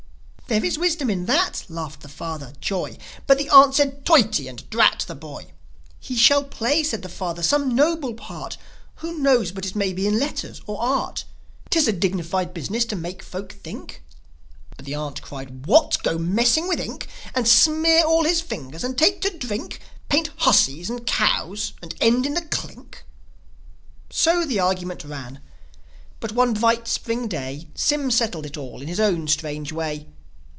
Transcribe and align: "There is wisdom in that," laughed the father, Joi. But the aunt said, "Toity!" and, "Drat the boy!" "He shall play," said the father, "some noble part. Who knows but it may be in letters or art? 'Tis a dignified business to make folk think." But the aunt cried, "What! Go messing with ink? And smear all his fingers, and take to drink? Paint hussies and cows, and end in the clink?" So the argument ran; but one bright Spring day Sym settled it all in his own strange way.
"There 0.47 0.65
is 0.65 0.77
wisdom 0.77 1.09
in 1.09 1.27
that," 1.27 1.63
laughed 1.69 2.01
the 2.01 2.09
father, 2.09 2.51
Joi. 2.59 2.97
But 3.25 3.37
the 3.37 3.49
aunt 3.49 3.73
said, 3.75 4.03
"Toity!" 4.03 4.49
and, 4.49 4.69
"Drat 4.69 5.05
the 5.07 5.15
boy!" 5.15 5.47
"He 5.97 6.17
shall 6.17 6.43
play," 6.43 6.83
said 6.83 7.03
the 7.03 7.07
father, 7.07 7.41
"some 7.41 7.73
noble 7.73 8.13
part. 8.15 8.57
Who 8.95 9.17
knows 9.17 9.53
but 9.53 9.65
it 9.65 9.77
may 9.77 9.93
be 9.93 10.05
in 10.07 10.19
letters 10.19 10.61
or 10.67 10.81
art? 10.81 11.23
'Tis 11.69 11.87
a 11.87 11.93
dignified 11.93 12.53
business 12.53 12.83
to 12.87 12.97
make 12.97 13.23
folk 13.23 13.53
think." 13.53 14.03
But 14.75 14.83
the 14.85 14.93
aunt 14.93 15.21
cried, 15.21 15.67
"What! 15.67 15.97
Go 16.03 16.17
messing 16.17 16.67
with 16.67 16.81
ink? 16.81 17.07
And 17.33 17.47
smear 17.47 18.03
all 18.03 18.25
his 18.25 18.41
fingers, 18.41 18.83
and 18.83 18.97
take 18.97 19.21
to 19.21 19.29
drink? 19.37 19.79
Paint 20.09 20.31
hussies 20.39 20.89
and 20.89 21.05
cows, 21.07 21.71
and 21.81 21.95
end 22.01 22.25
in 22.25 22.33
the 22.33 22.41
clink?" 22.41 23.05
So 24.09 24.43
the 24.43 24.59
argument 24.59 25.05
ran; 25.05 25.39
but 26.19 26.33
one 26.33 26.55
bright 26.55 26.89
Spring 26.89 27.29
day 27.29 27.69
Sym 27.73 28.11
settled 28.11 28.45
it 28.45 28.57
all 28.57 28.81
in 28.81 28.89
his 28.89 28.99
own 28.99 29.29
strange 29.29 29.71
way. 29.71 30.09